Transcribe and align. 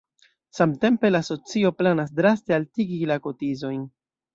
Samtempe 0.59 1.11
la 1.11 1.21
asocio 1.27 1.73
planas 1.83 2.17
draste 2.23 2.59
altigi 2.61 3.03
la 3.15 3.23
kotizojn. 3.29 3.91